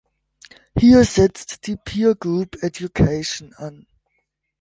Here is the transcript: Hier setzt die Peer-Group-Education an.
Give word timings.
Hier 0.75 1.05
setzt 1.05 1.67
die 1.67 1.77
Peer-Group-Education 1.77 3.53
an. 3.53 3.85